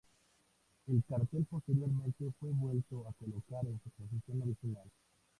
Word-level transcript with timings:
El 0.87 1.03
cartel 1.07 1.45
posteriormente 1.47 2.33
fue 2.39 2.49
vuelto 2.53 3.07
a 3.07 3.13
colocar 3.13 3.63
en 3.67 3.79
su 3.83 3.91
posición 3.91 4.41
original. 4.41 4.89